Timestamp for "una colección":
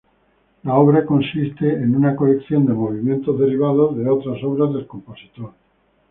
1.95-2.65